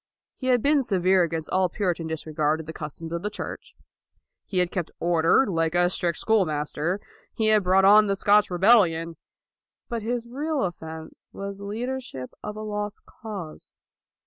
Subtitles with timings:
[0.35, 3.75] He had been severe against all Puritan disregard of the customs of the Church.
[4.43, 6.99] He had kept order, like a strict school master.
[7.35, 9.15] He had brought on the Scotch rebellion.
[9.89, 13.71] But his real offense was leader ship of a lost cause.